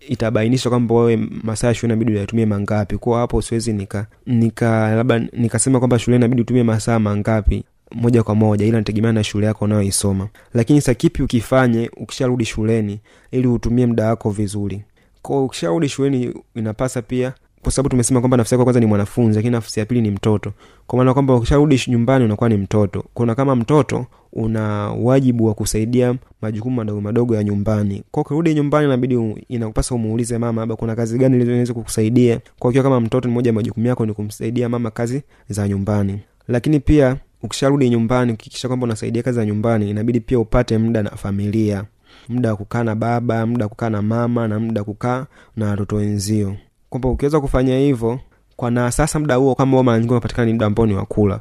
itabainisha 0.10 0.70
kwamba 0.70 0.96
wewe 0.96 1.18
masaa 1.44 1.68
ya 1.68 1.74
shule 1.74 1.94
inabidi 1.94 2.12
uyatumie 2.18 2.46
mangapi. 2.46 2.98
Kuwa 2.98 3.20
hapo 3.20 3.42
siwezi 3.42 3.74
nika 3.74 4.06
nika 4.26 4.96
labda 4.96 5.20
nikasema 5.20 5.80
kwamba 5.80 6.00
shule 6.00 6.18
inabidi 6.18 6.42
utumie 6.42 6.64
masaa 6.64 7.00
mangapi 7.00 7.64
moja 7.92 8.24
kwa 8.24 8.36
moja 8.36 8.66
ila 8.66 8.78
nategemea 8.78 9.12
na 9.14 9.24
shule 9.24 9.46
yako 9.46 9.66
unayoisoma. 9.66 10.28
Lakini 10.54 10.82
sa 10.82 10.94
kipi 10.94 11.24
ukifanye 11.24 11.92
ukisharudi 11.98 12.46
shuleni 12.46 13.00
ili 13.32 13.48
utumie 13.48 13.86
muda 13.86 14.06
wako 14.08 14.30
vizuri? 14.30 14.84
Ko 15.22 15.46
ukisharudi 15.46 15.90
shuleni 15.90 16.34
inapasa 16.56 17.02
pia 17.02 17.34
kwa 17.62 17.72
sababu 17.72 17.90
tumesema 17.90 18.20
kwamba 18.20 18.38
nafsi 18.38 18.54
yako 18.56 18.64
kwanza 18.64 18.80
ni 18.80 18.86
mwanafunzi 18.86 19.36
lakini 19.36 19.52
nafsi 19.52 19.80
ya 19.80 19.86
pili 19.86 20.02
ni 20.02 20.12
mtoto. 20.12 20.52
Kwa 20.88 20.98
maana 20.98 21.14
kwamba 21.14 21.36
ukisharudi 21.36 21.82
nyumbani 21.88 22.26
unakuwa 22.26 22.50
ni 22.50 22.58
mtoto. 22.58 23.04
Kuna 23.14 23.36
kama 23.36 23.56
mtoto 23.56 24.06
una 24.34 24.64
wajibu 24.92 25.46
wa 25.46 25.54
kusaidia 25.54 26.16
majukumu 26.42 26.76
madogo 26.76 27.02
madogo 27.02 27.36
ya 27.36 27.44
nyumbani. 27.44 28.04
Kwa 28.12 28.22
ukirudi 28.24 28.54
nyumbani 28.54 28.86
inabidi 28.88 29.16
inakupasa 29.50 29.96
umuulize 29.96 30.38
mama 30.38 30.62
labda 30.62 30.76
kuna 30.76 30.96
kazi 30.96 31.18
gani 31.18 31.42
inaweza 31.44 31.74
kukusaidia? 31.74 32.40
Kwa 32.60 32.70
ukiwa 32.70 32.84
kama 32.84 33.00
mtoto 33.00 33.28
ni 33.28 33.34
moja 33.34 33.50
ya 33.50 33.54
majukumu 33.54 33.88
yako 33.88 34.06
ni 34.06 34.14
kumsaidia 34.14 34.70
mama 34.70 34.92
kazi 34.92 35.24
za 35.50 35.68
nyumbani. 35.68 36.20
Lakini 36.48 36.80
pia 36.80 37.18
ukisharudi 37.44 37.90
nyumbani 37.90 38.32
ukikisha 38.34 38.68
kwamba 38.68 38.84
unasaidia 38.84 39.24
kazi 39.24 39.36
za 39.36 39.46
nyumbani 39.46 39.90
inabidi 39.90 40.20
pia 40.20 40.40
upate 40.40 40.78
muda 40.78 41.04
na 41.04 41.10
familia. 41.10 41.84
Muda 42.30 42.50
wa 42.50 42.56
kukaa 42.58 42.84
na 42.84 42.96
baba 42.96 43.46
muda 43.46 43.66
wa 43.66 43.70
kukaa 43.70 43.90
na 43.90 44.02
mama 44.02 44.48
na 44.48 44.60
muda 44.60 44.82
wa 44.82 44.86
kukaa 44.86 45.26
na 45.56 45.70
watoto 45.70 45.96
wenzio 45.96 46.56
kwamba 46.90 47.10
ukiweza 47.10 47.40
kufanya 47.40 47.78
hivyo 47.80 48.20
kwa 48.56 48.72
na 48.72 48.92
sasa 48.92 49.20
muda 49.20 49.36
huo 49.36 49.56
kama 49.56 49.84
mara 49.84 50.00
nyingi 50.00 50.12
unapatikana 50.12 50.46
ni 50.46 50.54
muda 50.54 50.66
ambao 50.66 50.86
ni 50.86 50.94
wakula 50.94 51.40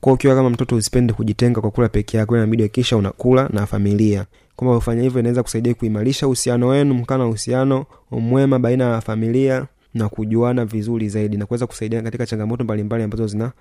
kwa 0.00 0.12
ukiwa 0.12 0.34
kama 0.34 0.50
mtoto 0.50 0.76
usipende 0.76 1.12
kujitenga 1.12 1.60
kwa 1.60 1.70
kula 1.70 1.88
peke 1.88 2.16
yako 2.16 2.36
inabidi 2.36 2.62
hakikisha 2.62 2.96
unakula 2.96 3.48
na 3.52 3.66
familia. 3.66 4.26
Kwamba 4.56 4.76
ufanya 4.76 5.02
hivyo 5.02 5.20
inaweza 5.20 5.42
kusaidia 5.42 5.74
kuimarisha 5.74 6.26
uhusiano 6.26 6.68
wenu 6.68 6.94
mkaa 6.94 7.18
na 7.18 7.26
uhusiano 7.26 7.86
mwema 8.10 8.58
baina 8.58 8.84
ya 8.84 9.00
familia 9.00 9.66
na 9.94 10.08
kujuana 10.08 10.64
vizuri 10.64 11.08
zaidi 11.08 11.36
na 11.36 11.46
kuweza 11.46 11.66
kusaidia 11.66 12.02
katika 12.02 12.26
changamoto 12.26 12.64
mbalimbali 12.64 13.02
ambazo 13.02 13.26
zina 13.26 13.52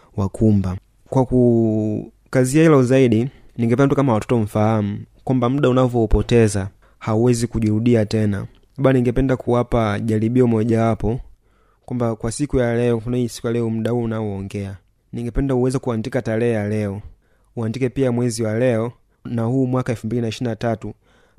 kwa 1.09 1.25
kukazia 1.25 2.63
hilo 2.63 2.83
zaidi 2.83 3.27
ningependa 3.57 3.87
tu 3.89 3.95
kama 3.95 4.13
watoto 4.13 4.37
mfahamu 4.39 4.99
kwamba 5.23 5.49
muda 5.49 5.69
unavyoupoteza 5.69 6.67
hauwezi 6.99 7.47
kujirudia 7.47 8.05
tena 8.05 8.45
labda 8.77 8.93
ningependa 8.93 9.37
kuwapa 9.37 9.99
jaribio 9.99 10.47
mojawapo 10.47 11.19
kwamba 11.85 12.15
kwa 12.15 12.31
siku 12.31 12.57
ya 12.57 12.75
leo 12.75 13.01
hii 13.11 13.29
siku 13.29 13.47
ya 13.47 13.53
leo 13.53 13.69
mda 13.69 13.91
huu 13.91 14.03
unaoongea 14.03 14.77
ningependa 15.13 15.55
uweze 15.55 15.79
kuandika 15.79 16.21
tarehe 16.21 16.51
ya 16.53 16.67
leo 16.69 17.01
uandike 17.55 17.89
pia 17.89 18.11
mwezi 18.11 18.43
wa 18.43 18.59
leo 18.59 18.91
na 19.25 19.41
huu 19.43 19.67
mwaka 19.67 19.91
elfu 19.91 20.07
mbili 20.07 20.21
na 20.21 20.27
ishiri 20.27 20.49
na 20.49 20.55
tatu 20.55 20.93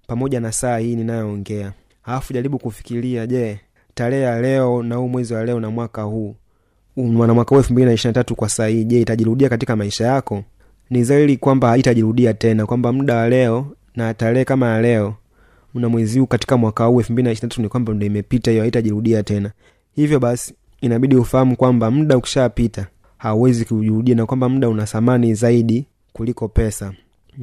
pamoja 0.06 0.40
na 0.40 0.52
saa 0.52 0.78
hii 0.78 0.96
ninayoongea. 0.96 1.72
Alafu 2.04 2.32
jaribu 2.32 2.58
kufikiria 2.58 3.26
je 3.26 3.60
tarehe 3.94 4.22
ya 4.22 4.40
leo 4.40 4.82
na 4.82 4.94
huu 4.96 5.08
mwezi 5.08 5.34
wa 5.34 5.44
leo 5.44 5.60
na 5.60 5.70
mwaka 5.70 6.02
huu 6.02 6.34
na 6.96 7.34
mwaka 7.34 7.48
huu 7.50 7.56
elfu 7.56 7.72
mbili 7.72 7.86
na 7.86 7.92
ishiri 7.92 8.08
na 8.08 8.14
tatu 8.14 8.34
kwa 8.34 8.48
saa 8.48 8.66
hii 8.66 8.84
je 8.84 9.00
itajirudia 9.00 9.48
katika 9.48 9.76
maisha 9.76 10.06
yako? 10.06 10.44
Ni 10.90 11.04
zaidi 11.04 11.36
kwamba 11.36 11.68
haitajirudia 11.68 12.34
tena 12.34 12.66
kwamba 12.66 12.92
muda 12.92 13.16
wa 13.16 13.28
leo 13.28 13.66
na 13.96 14.14
tarehe 14.14 14.44
kama 14.44 14.66
ya 14.68 14.80
leo 14.82 15.14
na 15.80 15.88
mwezi 15.88 16.18
huu 16.18 16.26
katika 16.26 16.56
mwaka 16.56 16.84
huu 16.84 16.98
elfu 17.00 17.12
mbili 17.12 17.26
na 17.26 17.32
ishiri 17.32 17.46
na 17.46 17.48
tatu 17.50 17.62
ni 17.62 17.68
kwamba 17.68 17.94
ndo 17.94 18.06
imepita 18.06 18.50
hiyo 18.50 18.62
haitajirudia 18.62 19.22
tena. 19.22 19.50
Hivyo 19.92 20.20
basi 20.20 20.54
inabidi 20.80 21.16
ufahamu 21.16 21.56
kwamba 21.56 21.90
muda 21.90 22.16
ukishapita 22.16 22.86
hauwezi 23.16 23.64
kujirudia 23.64 24.14
na 24.14 24.26
kwamba 24.26 24.48
muda 24.48 24.68
una 24.68 24.84
thamani 24.86 25.34
zaidi 25.34 25.86
kuliko 26.12 26.48
pesa. 26.48 26.92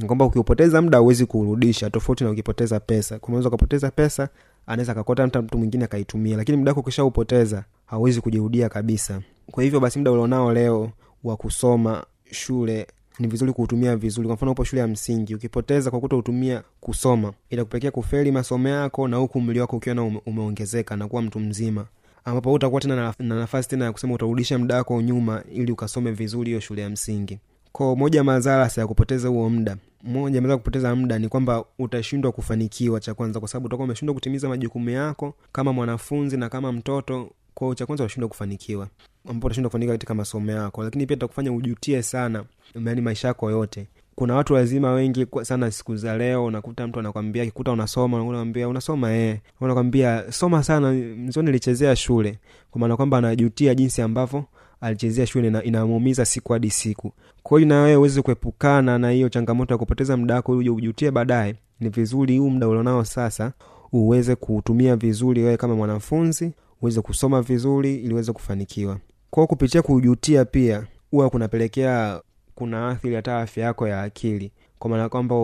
Kwamba 0.05 0.25
ukiupoteza 0.25 0.81
muda 0.81 0.97
hauwezi 0.97 1.25
kuurudisha 1.25 1.89
tofauti 1.89 2.23
na 2.23 2.29
ukipoteza 2.31 2.79
pesa. 2.79 3.19
Unaweza 3.27 3.47
ukapoteza 3.49 3.91
pesa 3.91 4.29
anaweza 4.67 4.91
akakota 4.91 5.27
mtu 5.27 5.57
mwingine 5.57 5.85
akaitumia. 5.85 6.37
Lakini 6.37 6.57
muda 6.57 6.71
wako 6.71 6.79
ukishaupoteza 6.79 7.63
hauwezi 7.85 8.21
kujirudia 8.21 8.69
kabisa. 8.69 9.21
Kwa 9.51 9.63
hivyo 9.63 9.79
basi 9.79 9.99
muda 9.99 10.11
ulionao 10.11 10.53
leo 10.53 10.91
wa 11.23 11.37
kusoma 11.37 12.05
shule 12.31 12.87
ni 13.19 13.27
vizuri 13.27 13.53
kuutumia 13.53 13.95
vizuri. 13.95 14.27
Kwa 14.27 14.35
mfano 14.35 14.51
upo 14.51 14.63
shule 14.63 14.81
ya 14.81 14.87
msingi 14.87 15.35
ukipoteza 15.35 15.91
kwa 15.91 15.99
kutoutumia 15.99 16.63
kusoma 16.79 17.33
itakupelekea 17.49 17.91
kufeli 17.91 18.31
masomo 18.31 18.67
yako 18.69 19.07
na 19.07 19.17
huku 19.17 19.37
umri 19.37 19.59
wako 19.59 19.77
ukiwa 19.77 19.95
na 19.95 20.03
umeongezeka 20.25 20.95
na 20.95 21.07
kuwa 21.07 21.21
mtu 21.21 21.39
mzima. 21.39 21.85
Ambapo 22.25 22.53
utakuwa 22.53 22.81
tena 22.81 22.95
na, 22.95 23.13
na 23.19 23.35
nafasi 23.35 23.69
tena 23.69 23.85
ya 23.85 23.91
kusema 23.91 24.13
utarudisha 24.13 24.57
muda 24.59 24.75
wako 24.75 25.01
nyuma 25.01 25.43
ili 25.53 25.71
ukasome 25.71 26.11
vizuri 26.11 26.47
hiyo 26.49 26.59
shule 26.59 26.81
ya 26.81 26.89
msingi. 26.89 27.39
Ko 27.71 27.95
moja 27.95 28.23
madhara 28.23 28.69
ya 28.77 28.87
kupoteza 28.87 29.27
huo 29.29 29.49
muda 29.49 29.77
moja 30.03 30.41
madhara 30.41 30.57
kupoteza 30.57 30.95
muda 30.95 31.19
ni 31.19 31.27
kwamba 31.29 31.65
utashindwa 31.79 32.31
kufanikiwa 32.31 32.99
cha 32.99 33.13
kwanza 33.13 33.39
kwa 33.39 33.49
sababu 33.49 33.65
utakuwa 33.65 33.85
umeshindwa 33.85 34.13
kutimiza 34.13 34.49
majukumu 34.49 34.89
yako 34.89 35.33
kama 35.51 35.73
mwanafunzi 35.73 36.37
na 36.37 36.49
kama 36.49 36.71
mtoto 36.71 37.29
kwao 37.53 37.75
cha 37.75 37.85
kwanza 37.85 38.03
utashindwa 38.03 38.29
kufanikiwa. 38.29 38.87
Ambapo 39.29 39.47
utashindwa 39.47 39.69
kufanikiwa 39.69 39.93
katika 39.97 40.13
masomo 40.13 40.51
yako. 40.51 40.83
Lakini 40.83 41.05
pia 41.05 41.17
itakufanya 41.17 41.51
ujutie 41.51 42.03
sana 42.03 42.43
yani 42.85 43.01
maisha 43.01 43.27
yako 43.27 43.51
yote. 43.51 43.87
Kuna 44.15 44.35
watu 44.35 44.53
wazima 44.53 44.91
wengi 44.91 45.27
sana 45.41 45.71
siku 45.71 45.95
za 45.95 46.17
leo 46.17 46.45
unakuta 46.45 46.87
mtu 46.87 46.99
anakwambia 46.99 47.45
kikuta 47.45 47.71
unasoma 47.71 48.23
unakwambia 48.23 48.67
unasoma 48.67 49.13
eh. 49.13 49.39
Unakwambia 49.61 50.31
soma 50.31 50.63
sana. 50.63 50.91
Mzio 50.91 51.41
nilichezea 51.41 51.95
shule. 51.95 52.39
Kwa 52.71 52.81
maana 52.81 52.95
kwamba 52.97 53.17
anajutia 53.17 53.75
jinsi 53.75 54.01
ambavyo 54.01 54.43
alichezea 54.81 55.25
shule 55.25 55.47
ina, 55.47 55.63
inamuumiza 55.63 56.25
siku 56.25 56.53
hadi 56.53 56.69
siku. 56.69 57.11
Kwa 57.43 57.59
hiyo 57.59 57.69
na 57.69 57.81
wewe 57.81 57.95
uweze 57.95 58.21
kuepukana 58.21 58.97
na 58.97 59.09
hiyo 59.11 59.29
changamoto 59.29 59.73
ya 59.73 59.77
kupoteza 59.77 60.17
muda 60.17 60.35
wako 60.35 60.51
uje 60.51 60.69
ujutie 60.69 61.11
baadaye. 61.11 61.55
Ni 61.79 61.89
vizuri 61.89 62.37
huu 62.37 62.49
muda 62.49 62.67
ulionao 62.67 63.05
sasa 63.05 63.53
uweze 63.91 64.35
kuutumia 64.35 64.95
vizuri 64.95 65.43
wewe 65.43 65.57
kama 65.57 65.75
mwanafunzi 65.75 66.51
uweze 66.83 67.01
kusoma 67.01 67.41
vizuri 67.41 67.95
ili 67.95 68.13
uweze 68.13 68.33
kufanikiwa. 68.33 68.97
Kwao 69.29 69.47
kupitia 69.47 69.81
kujutia 69.81 70.45
pia 70.45 70.83
huwa 71.11 71.29
kunapelekea 71.29 72.21
kuna 72.55 72.89
athiri 72.89 73.15
hata 73.15 73.39
afya 73.39 73.63
yako 73.65 73.87
ya 73.87 74.01
akili. 74.01 74.51
Kwa 74.79 74.89
maana 74.89 75.09
kwamba 75.09 75.35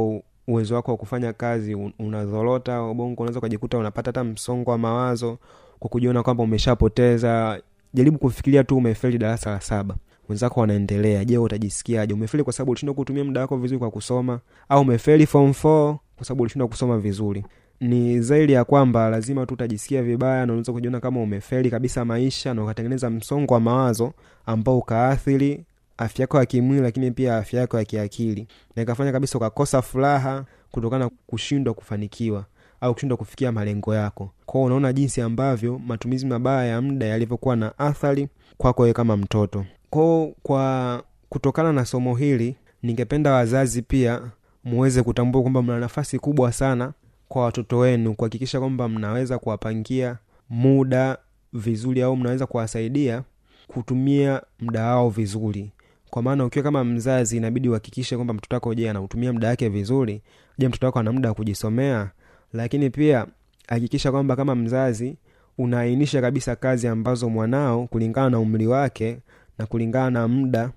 uwezo 0.47 0.75
wako 0.75 0.91
wa 0.91 0.97
kufanya 0.97 1.33
kazi 1.33 1.75
unazorota 1.99 2.83
ubongo 2.83 3.21
unaweza 3.21 3.39
ukajikuta 3.39 3.77
unapata 3.77 4.07
hata 4.09 4.23
msongo 4.23 4.71
wa 4.71 4.77
mawazo 4.77 5.37
kwa 5.79 5.89
kujiona 5.89 6.23
kwamba 6.23 6.43
umeshapoteza. 6.43 7.61
Jaribu 7.93 8.17
kufikiria 8.17 8.63
tu 8.63 8.77
umefeli 8.77 9.17
darasa 9.17 9.51
la 9.51 9.61
saba. 9.61 9.95
Wenzako 10.29 10.59
wanaendelea. 10.59 11.25
Je 11.25 11.37
utajisikiaje? 11.37 12.13
Umefeli 12.13 12.43
kwa 12.43 12.53
sababu 12.53 12.71
ulishindwa 12.71 12.95
kutumia 12.95 13.23
muda 13.23 13.41
wako 13.41 13.57
vizuri 13.57 13.79
kwa 13.79 13.91
kusoma? 13.91 14.39
Au 14.69 14.81
umefeli 14.81 15.25
form 15.25 15.49
4 15.49 15.95
kwa 16.15 16.25
sababu 16.25 16.41
ulishindwa 16.43 16.67
kusoma 16.67 16.97
vizuri 16.97 17.45
ni 17.81 18.21
zaidi 18.21 18.53
ya 18.53 18.63
kwamba 18.63 19.09
lazima 19.09 19.45
tu 19.45 19.53
utajisikia 19.53 20.03
vibaya 20.03 20.37
na 20.45 20.53
unaweza 20.53 20.71
kujiona 20.73 20.99
kama 20.99 21.21
umefeli 21.21 21.69
kabisa 21.69 22.05
maisha 22.05 22.53
na 22.53 22.63
ukatengeneza 22.63 23.09
msongo 23.09 23.53
wa 23.53 23.59
mawazo 23.59 24.13
ambao 24.45 24.77
ukaathiri 24.77 25.65
afya 25.97 26.23
yako 26.23 26.37
ya 26.37 26.45
kimwili 26.45 26.81
lakini 26.81 27.11
pia 27.11 27.37
afya 27.37 27.59
yako 27.59 27.77
ya 27.77 27.85
kiakili. 27.85 28.47
Na 28.75 28.81
ikafanya 28.83 29.11
kabisa 29.11 29.37
ukakosa 29.37 29.81
furaha 29.81 30.45
kutokana 30.71 31.05
na 31.05 31.11
kushindwa 31.27 31.73
kufanikiwa 31.73 32.45
au 32.81 32.93
kushindwa 32.93 33.17
kufikia 33.17 33.51
malengo 33.51 33.95
yako. 33.95 34.29
Kwao 34.45 34.63
unaona 34.63 34.93
jinsi 34.93 35.21
ambavyo 35.21 35.79
matumizi 35.87 36.25
mabaya 36.25 36.65
ya 36.69 36.81
muda 36.81 37.05
yalivyokuwa 37.05 37.55
na 37.55 37.79
athari 37.79 38.27
kwako 38.57 38.81
wewe 38.81 38.93
kama 38.93 39.17
mtoto. 39.17 39.65
Kwao 39.89 40.33
kwa 40.43 41.03
kutokana 41.29 41.73
na 41.73 41.85
somo 41.85 42.15
hili 42.15 42.55
ningependa 42.83 43.31
wazazi 43.33 43.81
pia 43.81 44.21
muweze 44.63 45.03
kutambua 45.03 45.41
kwamba 45.41 45.61
mna 45.61 45.79
nafasi 45.79 46.19
kubwa 46.19 46.51
sana 46.51 46.93
kwa 47.29 47.43
watoto 47.43 47.77
wenu 47.77 48.13
kuhakikisha 48.15 48.59
kwamba 48.59 48.89
mnaweza 48.89 49.39
kuwapangia 49.39 50.17
muda 50.49 51.17
vizuri 51.53 52.01
au 52.01 52.15
mnaweza 52.17 52.45
kuwasaidia 52.47 53.23
kutumia 53.67 54.41
muda 54.59 54.85
wao 54.85 55.09
vizuri. 55.09 55.71
Kwa 56.09 56.21
maana 56.21 56.45
ukiwa 56.45 56.63
kama 56.63 56.83
mzazi 56.83 57.37
inabidi 57.37 57.69
uhakikishe 57.69 58.15
kwamba 58.15 58.33
mtoto 58.33 58.55
wako 58.55 58.73
je 58.73 58.89
anautumia 58.89 59.33
muda 59.33 59.47
wake 59.47 59.69
vizuri? 59.69 60.21
Je 60.57 60.67
mtoto 60.67 60.85
wako 60.85 60.99
ana 60.99 61.11
muda 61.11 61.29
wa 61.29 61.35
kujisomea? 61.35 62.09
Lakini 62.53 62.89
pia 62.89 63.25
hakikisha 63.67 64.11
kwamba 64.11 64.35
kama 64.35 64.55
mzazi 64.55 65.15
unaainisha 65.57 66.21
kabisa 66.21 66.55
kazi 66.55 66.87
ambazo 66.87 67.29
mwanao 67.29 67.87
kulingana 67.87 68.29
na 68.29 68.39
umri 68.39 68.67
wake 68.67 69.17
na 69.57 69.65
kulingana 69.65 70.09
na 70.09 70.27
muda 70.27 70.71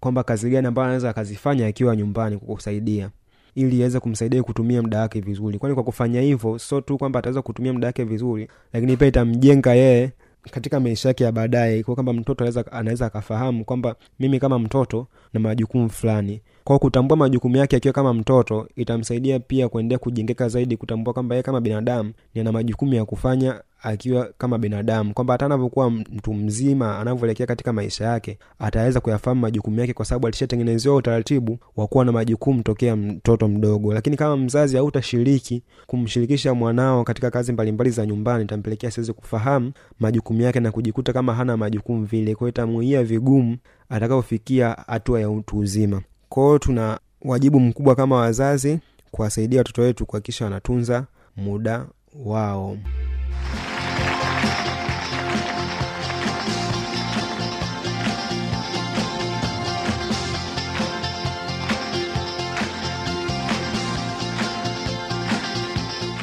kwamba 0.00 0.22
kazi 0.22 0.50
gani 0.50 0.66
ambayo 0.66 0.84
anaweza 0.86 1.10
akazifanya 1.10 1.66
akiwa 1.66 1.96
nyumbani 1.96 2.36
kukusaidia 2.38 3.10
ili 3.58 3.78
iweze 3.78 4.00
kumsaidia 4.00 4.42
kutumia 4.42 4.82
muda 4.82 5.00
wake 5.00 5.20
vizuri. 5.20 5.58
Kwani 5.58 5.74
kwa 5.74 5.84
kufanya 5.84 6.20
hivyo 6.20 6.58
sio 6.58 6.80
tu 6.80 6.98
kwamba 6.98 7.18
ataweza 7.18 7.42
kutumia 7.42 7.72
muda 7.72 7.86
wake 7.86 8.04
vizuri 8.04 8.48
lakini 8.72 8.96
pia 8.96 9.08
itamjenga 9.08 9.74
yeye 9.74 10.12
katika 10.50 10.80
maisha 10.80 11.08
yake 11.08 11.24
ya 11.24 11.32
baadaye. 11.32 11.82
Kwa 11.82 11.94
kwamba 11.94 12.12
mtoto 12.12 12.44
anaweza 12.72 13.06
akafahamu 13.06 13.64
kwamba 13.64 13.96
mimi 14.20 14.40
kama 14.40 14.58
mtoto 14.58 15.06
na 15.32 15.40
majukumu 15.40 15.90
fulani 15.90 16.40
kwa 16.68 16.78
kutambua 16.78 17.16
majukumu 17.16 17.56
yake 17.56 17.76
akiwa 17.76 17.94
kama 17.94 18.14
mtoto 18.14 18.68
itamsaidia 18.76 19.38
pia 19.40 19.68
kuendelea 19.68 19.98
kujengeka 19.98 20.48
zaidi 20.48 20.76
kutambua 20.76 21.12
kwamba 21.14 21.34
yeye 21.34 21.42
kama 21.42 21.60
binadamu 21.60 22.12
ni 22.34 22.40
ana 22.40 22.52
majukumu 22.52 22.94
ya 22.94 23.04
kufanya 23.04 23.60
akiwa 23.82 24.30
kama 24.38 24.58
binadamu. 24.58 25.14
Kwamba 25.14 25.34
hata 25.34 25.46
anavyokuwa 25.46 25.90
mtu 25.90 26.34
mzima 26.34 26.98
anavyoelekea 26.98 27.46
katika 27.46 27.72
maisha 27.72 28.04
yake 28.04 28.38
ataweza 28.58 29.00
kuyafahamu 29.00 29.40
majukumu 29.40 29.80
yake 29.80 29.92
kwa 29.92 30.04
sababu 30.04 30.26
alishatengenezewa 30.26 30.96
utaratibu 30.96 31.58
wa 31.76 31.86
kuwa 31.86 32.04
na 32.04 32.12
majukumu 32.12 32.62
tokea 32.62 32.96
mtoto 32.96 33.48
mdogo. 33.48 33.94
Lakini 33.94 34.16
kama 34.16 34.36
mzazi 34.36 34.76
hautashiriki 34.76 35.62
kumshirikisha 35.86 36.54
mwanao 36.54 37.04
katika 37.04 37.30
kazi 37.30 37.52
mbalimbali 37.52 37.90
za 37.90 38.06
nyumbani 38.06 38.44
itampelekea 38.44 38.90
siwezi 38.90 39.12
kufahamu 39.12 39.72
majukumu 40.00 40.42
yake 40.42 40.60
na 40.60 40.72
kujikuta 40.72 41.12
kama 41.12 41.34
hana 41.34 41.56
majukumu 41.56 42.04
vile. 42.04 42.34
Kwao 42.34 42.48
itamuia 42.48 43.02
vigumu 43.04 43.56
atakapofikia 43.88 44.76
hatua 44.86 45.20
ya 45.20 45.30
utu 45.30 45.58
uzima 45.58 46.02
kwao 46.28 46.58
tuna 46.58 46.98
wajibu 47.22 47.60
mkubwa 47.60 47.94
kama 47.94 48.16
wazazi 48.16 48.78
kuwasaidia 49.10 49.60
watoto 49.60 49.82
wetu 49.82 50.06
kuhakikisha 50.06 50.44
wanatunza 50.44 51.06
muda 51.36 51.86
wao. 52.24 52.76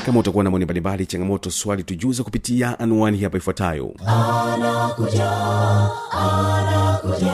Kama 0.05 0.19
utakuwa 0.19 0.43
na 0.43 0.49
maoni 0.49 0.65
mbalimbali 0.65 1.05
changamoto 1.05 1.51
swali 1.51 1.83
tujuza 1.83 2.23
kupitia 2.23 2.79
anwani 2.79 3.21
hapa 3.21 3.37
ifuatayo. 3.37 3.93
Anakuja 4.05 5.31
anakuja 6.11 7.33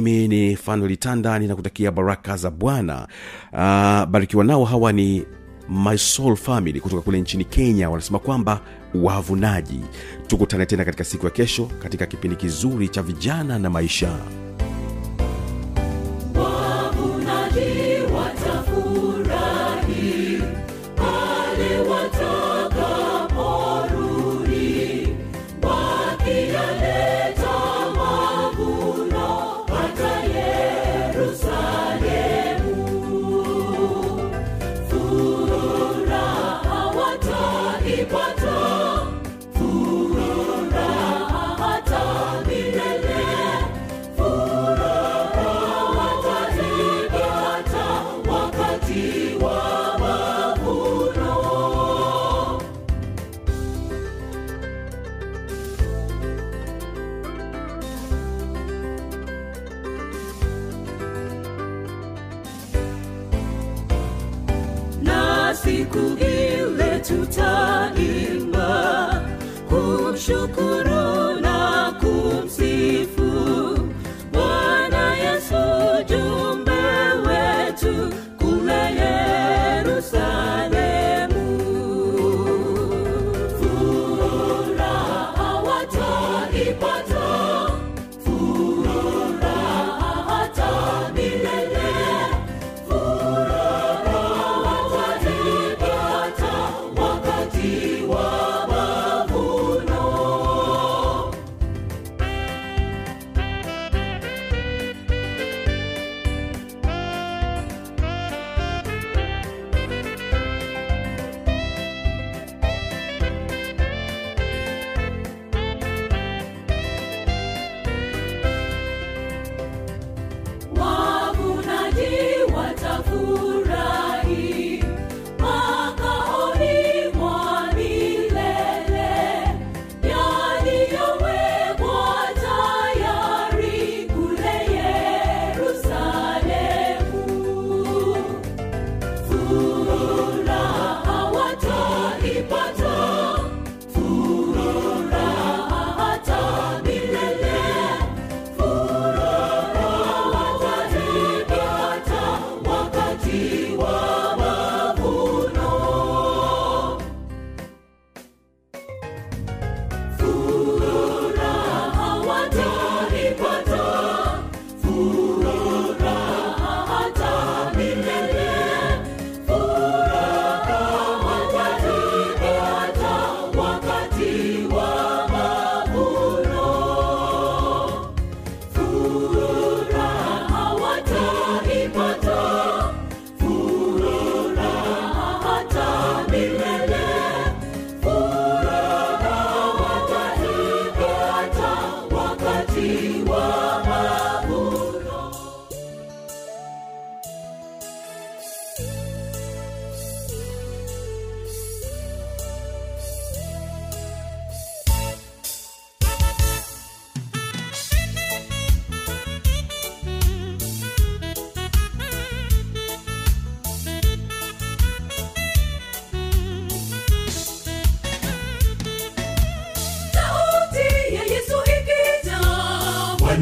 mimi 0.00 0.28
ni 0.28 0.56
fanuel 0.56 0.96
tanda 0.96 1.38
ninakutakia 1.38 1.90
baraka 1.90 2.36
za 2.36 2.50
bwana. 2.50 3.08
Uh, 3.52 3.58
barikiwa 4.10 4.44
nao 4.44 4.64
hawa 4.64 4.92
ni 4.92 5.24
my 5.68 5.98
soul 5.98 6.36
family 6.36 6.80
kutoka 6.80 7.02
kule 7.02 7.20
nchini 7.20 7.44
kenya. 7.44 7.90
Wanasema 7.90 8.18
kwamba 8.18 8.60
wavunaji. 8.94 9.80
Tukutane 10.26 10.66
tena 10.66 10.84
katika 10.84 11.04
siku 11.04 11.24
ya 11.26 11.30
kesho 11.30 11.64
katika 11.82 12.06
kipindi 12.06 12.36
kizuri 12.36 12.88
cha 12.88 13.02
vijana 13.02 13.58
na 13.58 13.70
maisha 13.70 14.18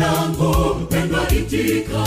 mwanangu 0.05 0.75
mpendwa 0.81 1.29
itika. 1.29 2.05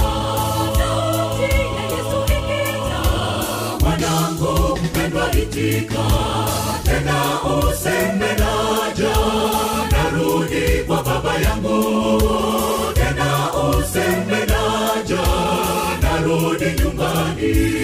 Mwanangu 3.82 4.79
mpendwa 4.86 5.32
itika. 5.32 6.03
Tena 6.84 7.19
useme 7.58 8.27
naja, 8.27 9.15
narudi 9.91 10.84
kwa 10.88 11.03
baba 11.03 11.34
yangu. 11.38 12.21
Tena 12.93 13.49
useme 13.53 14.39
naja, 14.45 15.23
narudi 16.01 16.65
nyumbani. 16.84 17.83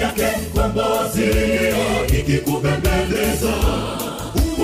Yake 0.00 0.26
mkombozi 0.42 1.30
ikikubembeleza. 2.18 3.54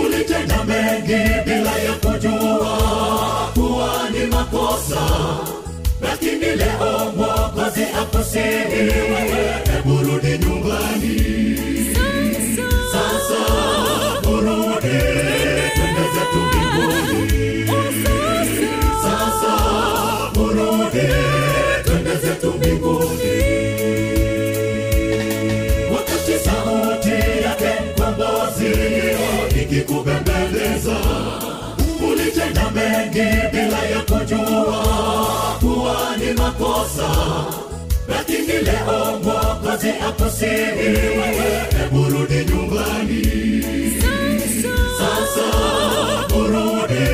Ulitenda 0.05 0.64
mengi 0.64 1.45
bila 1.45 1.79
ya 1.79 1.92
kujua 1.92 2.79
kuwa 3.55 4.11
ni 4.11 4.27
makosa. 4.27 5.03
Lakini 6.03 6.47
leo 6.57 7.12
mwokozi 7.16 7.83
akusihi 8.03 8.88
wewe 8.88 9.55
hebu 9.73 9.95
nyumbani. 10.38 11.23
Sasa 12.92 13.40
burudi 14.23 14.99
twende 15.75 16.05
zetu 16.14 16.42
ikikubembeleza 30.83 30.97
ulitenda 32.11 32.71
mengi 32.71 33.29
bila 33.53 33.79
ya 33.85 34.01
kujua 34.01 34.85
kuwa 35.61 36.16
ni 36.16 36.33
makosa. 36.33 37.09
Lakini 38.09 38.47
leo 38.62 39.21
mwokozi 39.25 39.88
akusihi 40.09 40.97
hebu 41.79 42.05
rudi 42.11 42.45
nyumbani. 42.45 43.23
Sasa 44.99 45.47
urudi 46.37 47.05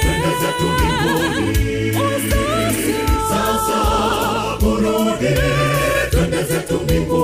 twende 0.00 0.32
zetu 0.40 0.66
mbinguni. 0.74 1.92
Sasa 3.28 3.78
urudi 4.66 5.34
twende 6.10 6.42
zetu 6.42 6.74
mbinguni 6.84 7.21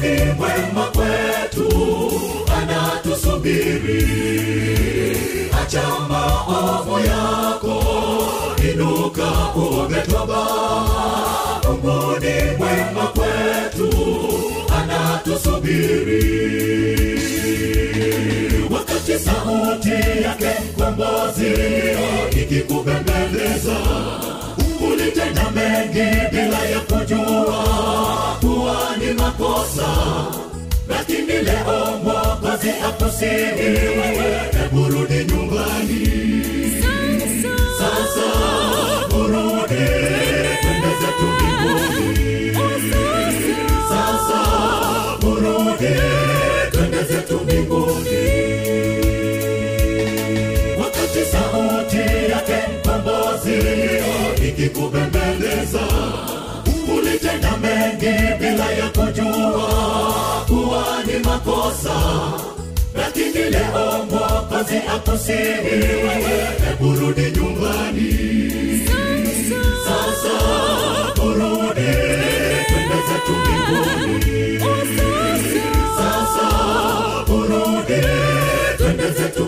ni 0.00 0.32
mwema 0.32 0.86
kwetu 0.94 1.68
anatusubiri. 2.56 4.06
Acha 5.62 5.82
maovu 6.08 6.98
yako 7.06 7.84
inuka 8.72 9.28
uombe 9.56 10.00
toba. 10.00 10.46
Mungu 11.64 12.18
ni 12.20 12.56
mwema 12.58 13.06
kwetu 13.14 13.90
anatusubiri. 14.78 16.26
Wakati 18.70 19.18
sauti 19.18 20.22
yake 20.22 20.50
mkombozi 20.70 21.52
ikikubembeleza 22.42 23.76
ulitenda 25.16 25.50
mengi 25.50 26.08
bila 26.30 26.58
ya 26.68 26.80
kujua 26.80 27.64
kuwa 28.40 28.96
ni 28.98 29.12
makosa. 29.14 29.88
Lakini 30.88 31.32
leo 31.32 31.98
mwokozi 32.04 32.70
akusihi 32.88 33.76
eburudi 34.64 35.24
nyumbani. 35.24 36.06
Sasa. 37.78 38.28
Burudi 39.10 39.86
twende 40.62 40.92
zetu 41.00 41.26
mbinguni. 41.36 42.54
Sasa 43.88 44.40
urudi 45.26 45.94
ikikubembeleza 54.56 55.80
ulitenda 56.98 57.56
mengi 57.56 58.14
bila 58.40 58.70
ya 58.72 58.88
kujua 58.88 59.68
kuwa 60.46 60.86
ni 61.06 61.18
makosa. 61.24 61.96
Lakini 62.94 63.50
leo 63.50 64.06
mwokozi 64.10 64.76
akusihi 64.96 65.76
wewe 65.80 66.48
kurudi 66.78 67.30
nyumbani. 67.30 68.12
Sasa. 69.84 70.36
Kurudi 71.20 71.92
kwenda 72.68 72.98
zetu 73.08 73.32
oh, 74.64 74.86
sasa. 75.98 76.48
Kurudi 77.26 78.00
kwenda 78.76 79.10
zetu 79.10 79.44